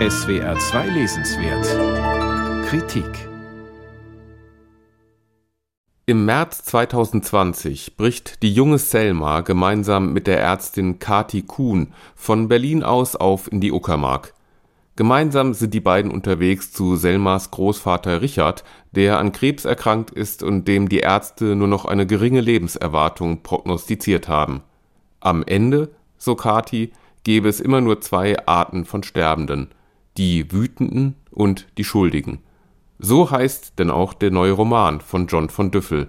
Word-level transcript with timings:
SWR 0.00 0.58
2 0.58 0.88
Lesenswert 0.88 2.66
Kritik 2.66 3.28
Im 6.04 6.24
März 6.24 6.64
2020 6.64 7.96
bricht 7.96 8.42
die 8.42 8.52
junge 8.52 8.78
Selma 8.78 9.42
gemeinsam 9.42 10.12
mit 10.12 10.26
der 10.26 10.40
Ärztin 10.40 10.98
Kati 10.98 11.42
Kuhn 11.42 11.92
von 12.16 12.48
Berlin 12.48 12.82
aus 12.82 13.14
auf 13.14 13.50
in 13.52 13.60
die 13.60 13.70
Uckermark. 13.70 14.34
Gemeinsam 14.96 15.54
sind 15.54 15.72
die 15.72 15.80
beiden 15.80 16.10
unterwegs 16.10 16.72
zu 16.72 16.96
Selmas 16.96 17.52
Großvater 17.52 18.20
Richard, 18.20 18.64
der 18.90 19.20
an 19.20 19.30
Krebs 19.30 19.64
erkrankt 19.64 20.10
ist 20.10 20.42
und 20.42 20.66
dem 20.66 20.88
die 20.88 21.00
Ärzte 21.00 21.54
nur 21.54 21.68
noch 21.68 21.84
eine 21.84 22.04
geringe 22.04 22.40
Lebenserwartung 22.40 23.44
prognostiziert 23.44 24.28
haben. 24.28 24.64
Am 25.20 25.44
Ende, 25.44 25.94
so 26.18 26.34
Kati, 26.34 26.90
gebe 27.22 27.48
es 27.48 27.60
immer 27.60 27.80
nur 27.80 28.00
zwei 28.00 28.44
Arten 28.44 28.86
von 28.86 29.04
Sterbenden– 29.04 29.68
die 30.16 30.50
Wütenden 30.52 31.16
und 31.30 31.66
die 31.78 31.84
Schuldigen. 31.84 32.38
So 32.98 33.30
heißt 33.30 33.78
denn 33.78 33.90
auch 33.90 34.14
der 34.14 34.30
neue 34.30 34.52
Roman 34.52 35.00
von 35.00 35.26
John 35.26 35.48
von 35.48 35.70
Düffel. 35.70 36.08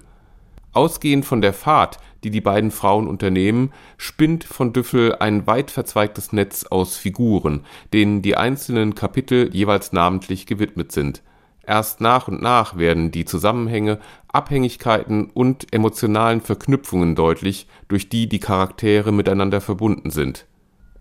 Ausgehend 0.73 1.25
von 1.25 1.41
der 1.41 1.53
Fahrt, 1.53 1.99
die 2.23 2.31
die 2.31 2.41
beiden 2.41 2.71
Frauen 2.71 3.07
unternehmen, 3.07 3.71
spinnt 3.97 4.43
von 4.43 4.73
Düffel 4.73 5.15
ein 5.15 5.47
weit 5.47 5.71
verzweigtes 5.71 6.33
Netz 6.33 6.65
aus 6.65 6.97
Figuren, 6.97 7.61
denen 7.93 8.21
die 8.21 8.35
einzelnen 8.35 8.93
Kapitel 8.93 9.49
jeweils 9.53 9.93
namentlich 9.93 10.45
gewidmet 10.45 10.91
sind. 10.91 11.21
Erst 11.67 12.01
nach 12.01 12.27
und 12.27 12.41
nach 12.41 12.77
werden 12.77 13.11
die 13.11 13.25
Zusammenhänge, 13.25 13.99
Abhängigkeiten 14.27 15.31
und 15.33 15.73
emotionalen 15.73 16.41
Verknüpfungen 16.41 17.15
deutlich, 17.15 17.67
durch 17.87 18.09
die 18.09 18.27
die 18.27 18.39
Charaktere 18.39 19.11
miteinander 19.11 19.61
verbunden 19.61 20.11
sind. 20.11 20.45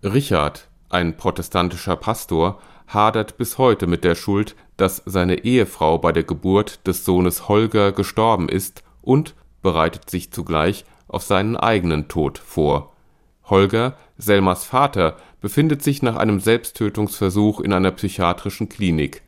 Richard, 0.03 0.69
ein 0.89 1.17
protestantischer 1.17 1.95
Pastor, 1.95 2.59
hadert 2.87 3.37
bis 3.37 3.57
heute 3.57 3.87
mit 3.87 4.03
der 4.03 4.15
Schuld, 4.15 4.55
dass 4.77 5.01
seine 5.05 5.43
Ehefrau 5.43 5.97
bei 5.97 6.11
der 6.11 6.23
Geburt 6.23 6.85
des 6.87 7.05
Sohnes 7.05 7.47
Holger 7.47 7.91
gestorben 7.91 8.49
ist 8.49 8.83
und 9.01 9.35
bereitet 9.61 10.09
sich 10.09 10.31
zugleich 10.31 10.85
auf 11.07 11.23
seinen 11.23 11.55
eigenen 11.55 12.07
Tod 12.07 12.37
vor. 12.37 12.93
Holger, 13.45 13.95
Selmas 14.17 14.65
Vater, 14.65 15.17
befindet 15.41 15.83
sich 15.83 16.01
nach 16.01 16.15
einem 16.15 16.39
Selbsttötungsversuch 16.39 17.59
in 17.61 17.73
einer 17.73 17.91
psychiatrischen 17.91 18.69
Klinik. 18.69 19.21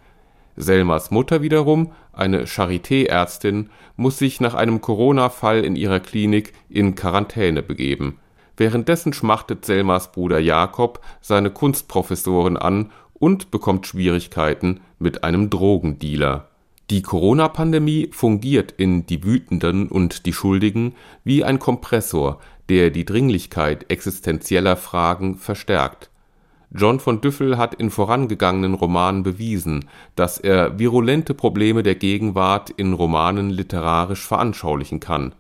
Selmas 0.56 1.12
Mutter 1.12 1.44
wiederum, 1.44 1.92
eine 2.14 2.46
Charité-Ärztin, 2.46 3.70
muss 3.96 4.18
sich 4.18 4.42
nach 4.42 4.56
einem 4.56 4.82
Corona-Fall 4.82 5.64
in 5.64 5.76
ihrer 5.76 6.00
Klinik 6.00 6.54
in 6.68 6.96
Quarantäne 6.96 7.62
begeben. 7.62 8.20
Währenddessen 8.58 9.14
schmachtet 9.14 9.66
Selmas 9.66 10.12
Bruder 10.12 10.40
Jakob 10.40 11.00
seine 11.22 11.52
Kunstprofessorin 11.52 12.58
an 12.58 12.92
und 13.14 13.52
bekommt 13.52 13.86
Schwierigkeiten 13.86 14.82
mit 14.98 15.24
einem 15.24 15.52
Drogendealer. 15.52 16.50
Die 16.90 17.04
Corona-Pandemie 17.04 18.10
fungiert 18.12 18.72
in 18.72 19.06
Die 19.06 19.24
Wütenden 19.24 19.88
und 19.88 20.26
die 20.26 20.34
Schuldigen 20.34 20.96
wie 21.24 21.44
ein 21.44 21.60
Kompressor, 21.60 22.40
der 22.70 22.90
die 22.90 23.06
Dringlichkeit 23.06 23.92
existenzieller 23.92 24.76
Fragen 24.76 25.36
verstärkt. 25.36 26.10
John 26.72 27.00
von 27.00 27.22
Düffel 27.22 27.58
hat 27.58 27.76
in 27.76 27.92
vorangegangenen 27.92 28.74
Romanen 28.74 29.24
bewiesen, 29.24 29.88
dass 30.16 30.38
er 30.38 30.80
virulente 30.80 31.34
Probleme 31.34 31.84
der 31.84 31.96
Gegenwart 31.96 32.72
in 32.72 32.94
Romanen 32.94 33.50
literarisch 33.50 34.26
veranschaulichen 34.26 35.00
kann 35.00 35.34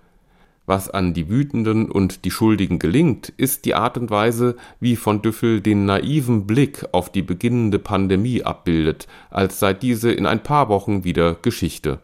was 0.67 0.89
an 0.89 1.13
Die 1.13 1.29
Wütenden 1.29 1.89
und 1.89 2.25
die 2.25 2.31
Schuldigen 2.31 2.77
gelingt, 2.77 3.29
ist 3.37 3.63
die 3.63 3.73
Art 3.73 3.97
und 3.97 4.11
Weise, 4.11 4.57
wie 4.81 4.97
von 4.97 5.21
Düffel 5.21 5.61
den 5.61 5.85
naiven 5.85 6.45
Blick 6.45 6.85
auf 6.91 7.09
die 7.09 7.21
beginnende 7.21 7.79
Pandemie 7.79 8.43
abbildet, 8.43 9.07
als 9.31 9.59
sei 9.59 9.73
diese 9.73 10.11
in 10.11 10.25
ein 10.25 10.43
paar 10.43 10.67
Wochen 10.67 11.05
wieder 11.05 11.35
Geschichte. 11.35 11.99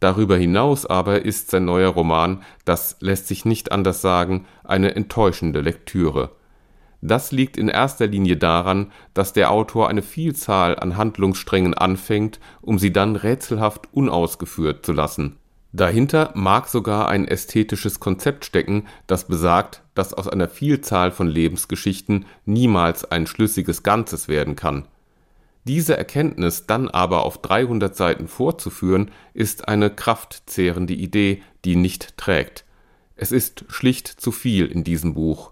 Darüber 0.00 0.36
hinaus 0.36 0.84
aber 0.84 1.24
ist 1.24 1.52
sein 1.52 1.66
neuer 1.66 1.90
Roman, 1.90 2.42
das 2.64 2.96
lässt 3.00 3.28
sich 3.28 3.44
nicht 3.44 3.70
anders 3.70 4.02
sagen, 4.02 4.44
eine 4.64 4.96
enttäuschende 4.96 5.60
Lektüre. 5.60 6.32
Das 7.00 7.30
liegt 7.30 7.56
in 7.56 7.68
erster 7.68 8.08
Linie 8.08 8.36
daran, 8.36 8.90
dass 9.12 9.32
der 9.32 9.52
Autor 9.52 9.88
eine 9.88 10.02
Vielzahl 10.02 10.76
an 10.76 10.96
Handlungssträngen 10.96 11.74
anfängt, 11.74 12.40
um 12.60 12.80
sie 12.80 12.92
dann 12.92 13.14
rätselhaft 13.14 13.88
unausgeführt 13.92 14.84
zu 14.84 14.92
lassen 14.92 15.36
Dahinter 15.74 16.30
mag 16.36 16.68
sogar 16.68 17.08
ein 17.08 17.26
ästhetisches 17.26 17.98
Konzept 17.98 18.44
stecken, 18.44 18.86
das 19.08 19.26
besagt, 19.26 19.82
dass 19.96 20.14
aus 20.14 20.28
einer 20.28 20.48
Vielzahl 20.48 21.10
von 21.10 21.26
Lebensgeschichten 21.26 22.26
niemals 22.46 23.04
ein 23.10 23.26
schlüssiges 23.26 23.82
Ganzes 23.82 24.28
werden 24.28 24.54
kann. 24.54 24.86
Diese 25.64 25.96
Erkenntnis 25.96 26.66
dann 26.66 26.88
aber 26.88 27.24
auf 27.24 27.42
300 27.42 27.96
Seiten 27.96 28.28
vorzuführen, 28.28 29.10
ist 29.32 29.66
eine 29.66 29.90
kraftzehrende 29.90 30.94
Idee, 30.94 31.42
die 31.64 31.74
nicht 31.74 32.16
trägt. 32.16 32.64
Es 33.16 33.32
ist 33.32 33.64
schlicht 33.66 34.06
zu 34.06 34.30
viel 34.30 34.66
in 34.66 34.84
diesem 34.84 35.14
Buch. 35.14 35.50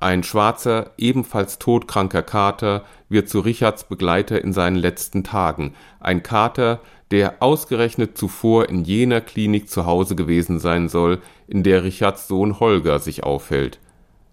Ein 0.00 0.22
schwarzer, 0.22 0.92
ebenfalls 0.96 1.58
todkranker 1.58 2.22
Kater 2.22 2.84
wird 3.10 3.28
zu 3.28 3.40
Richards 3.40 3.84
Begleiter 3.84 4.42
in 4.42 4.54
seinen 4.54 4.76
letzten 4.76 5.24
Tagen, 5.24 5.74
ein 6.00 6.22
Kater, 6.22 6.80
der 7.10 7.42
ausgerechnet 7.42 8.16
zuvor 8.16 8.70
in 8.70 8.82
jener 8.82 9.20
Klinik 9.20 9.68
zu 9.68 9.84
Hause 9.84 10.16
gewesen 10.16 10.58
sein 10.58 10.88
soll, 10.88 11.20
in 11.46 11.62
der 11.64 11.84
Richards 11.84 12.28
Sohn 12.28 12.60
Holger 12.60 12.98
sich 12.98 13.24
aufhält. 13.24 13.78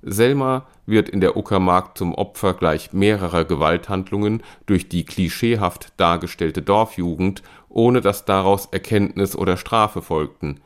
Selma 0.01 0.65
wird 0.85 1.09
in 1.09 1.19
der 1.19 1.35
Uckermark 1.35 1.97
zum 1.97 2.15
Opfer 2.15 2.53
gleich 2.53 2.93
mehrerer 2.93 3.43
Gewalthandlungen 3.43 4.43
durch 4.67 4.87
die 4.87 5.03
klischeehaft 5.03 5.91
dargestellte 5.97 6.61
Dorfjugend, 6.61 7.43
ohne 7.67 7.99
dass 7.99 8.23
daraus 8.23 8.67
Erkenntnis 8.67 9.35
oder 9.35 9.57
Strafe 9.57 10.01
folgten 10.01 10.61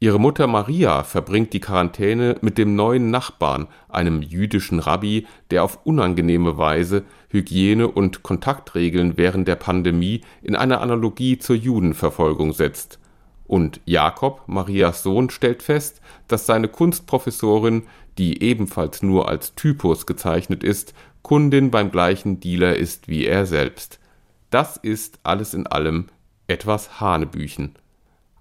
Ihre 0.00 0.20
Mutter 0.20 0.46
Maria 0.46 1.02
verbringt 1.02 1.52
die 1.52 1.58
Quarantäne 1.58 2.36
mit 2.40 2.56
dem 2.56 2.76
neuen 2.76 3.10
Nachbarn, 3.10 3.66
einem 3.88 4.22
jüdischen 4.22 4.78
Rabbi, 4.78 5.26
der 5.50 5.64
auf 5.64 5.84
unangenehme 5.84 6.56
Weise 6.56 7.04
Hygiene 7.30 7.88
und 7.88 8.22
Kontaktregeln 8.22 9.16
während 9.16 9.48
der 9.48 9.56
Pandemie 9.56 10.20
in 10.40 10.54
eine 10.54 10.80
Analogie 10.80 11.38
zur 11.38 11.56
Judenverfolgung 11.56 12.52
setzt. 12.52 13.00
Und 13.48 13.80
Jakob, 13.86 14.42
Marias 14.46 15.02
Sohn, 15.02 15.30
stellt 15.30 15.64
fest, 15.64 16.00
dass 16.28 16.46
seine 16.46 16.68
Kunstprofessorin, 16.68 17.88
die 18.18 18.40
ebenfalls 18.40 19.02
nur 19.02 19.28
als 19.28 19.56
Typus 19.56 20.06
gezeichnet 20.06 20.62
ist, 20.62 20.94
Kundin 21.22 21.72
beim 21.72 21.90
gleichen 21.90 22.38
Dealer 22.38 22.76
ist 22.76 23.08
wie 23.08 23.26
er 23.26 23.46
selbst. 23.46 23.98
Das 24.50 24.76
ist 24.76 25.18
alles 25.24 25.54
in 25.54 25.66
allem 25.66 26.06
etwas 26.46 27.00
Hanebüchen 27.00 27.74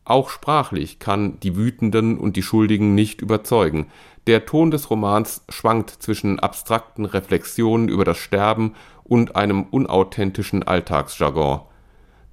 auch 0.10 0.30
sprachlich 0.30 1.00
kann 1.00 1.40
Die 1.42 1.56
Wütenden 1.56 2.18
und 2.18 2.36
die 2.36 2.44
Schuldigen 2.44 2.96
nicht 2.96 3.22
überzeugen. 3.22 3.88
Der 4.26 4.46
Ton 4.46 4.72
des 4.72 4.90
Romans 4.90 5.44
schwankt 5.50 5.90
zwischen 5.90 6.40
abstrakten 6.40 7.06
Reflexionen 7.06 7.90
über 7.90 8.06
das 8.06 8.18
Sterben 8.18 8.74
und 9.04 9.36
einem 9.36 9.64
unauthentischen 9.64 10.64
Alltagsjargon. 10.64 11.62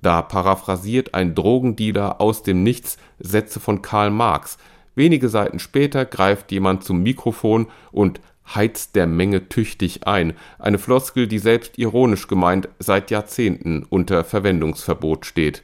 Da 0.03 0.23
paraphrasiert 0.23 1.15
ein 1.15 1.34
Drogendealer 1.34 2.21
aus 2.21 2.43
dem 2.43 2.63
Nichts 2.63 2.99
Sätze 3.19 3.61
von 3.61 3.81
Karl 3.81 4.11
Marx. 4.11 4.59
Wenige 4.95 5.29
Seiten 5.29 5.59
später 5.59 6.05
greift 6.05 6.53
jemand 6.53 6.84
zum 6.84 7.03
Mikrofon 7.03 7.69
und 7.91 8.21
heizt 8.55 8.97
der 8.97 9.07
Menge 9.07 9.49
tüchtig 9.49 10.07
ein, 10.07 10.34
eine 10.59 10.79
Floskel, 10.79 11.27
die 11.27 11.39
selbst 11.39 11.79
ironisch 11.79 12.29
gemeint 12.29 12.69
seit 12.79 13.11
Jahrzehnten 13.11 13.84
unter 13.89 14.25
Verwendungsverbot 14.25 15.27
steht 15.27 15.63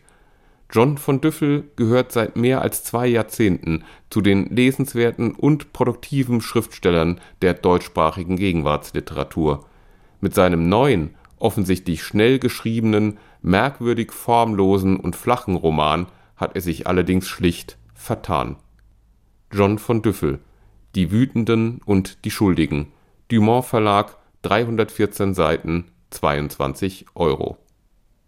John 0.72 0.98
von 0.98 1.20
Düffel 1.20 1.68
gehört 1.74 2.12
seit 2.12 2.36
mehr 2.36 2.62
als 2.62 2.84
zwei 2.84 3.08
Jahrzehnten 3.08 3.84
zu 4.08 4.20
den 4.20 4.46
lesenswerten 4.54 5.34
und 5.34 5.72
produktiven 5.72 6.40
Schriftstellern 6.40 7.20
der 7.42 7.54
deutschsprachigen 7.54 8.36
Gegenwartsliteratur. 8.36 9.66
Mit 10.20 10.34
seinem 10.34 10.68
neuen, 10.68 11.16
offensichtlich 11.38 12.04
schnell 12.04 12.38
geschriebenen, 12.38 13.18
merkwürdig 13.42 14.12
formlosen 14.12 14.96
und 14.96 15.16
flachen 15.16 15.56
Roman 15.56 16.06
hat 16.36 16.54
er 16.54 16.60
sich 16.60 16.86
allerdings 16.86 17.26
schlicht 17.26 17.76
vertan. 17.94 18.56
John 19.52 19.78
von 19.78 20.02
Düffel 20.02 20.38
Die 20.94 21.10
Wütenden 21.10 21.80
und 21.84 22.24
die 22.24 22.30
Schuldigen 22.30 22.92
Dumont 23.28 23.64
Verlag 23.64 24.16
314 24.42 25.34
Seiten 25.34 25.86
22 26.10 27.06
Euro 27.14 27.58